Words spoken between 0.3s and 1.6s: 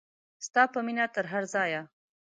ستا په مینه تر هر